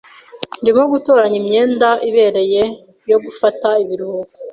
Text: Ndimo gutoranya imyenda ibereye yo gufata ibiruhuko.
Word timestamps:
Ndimo 0.61 0.83
gutoranya 0.93 1.37
imyenda 1.41 1.89
ibereye 2.09 2.63
yo 3.09 3.17
gufata 3.23 3.67
ibiruhuko. 3.83 4.37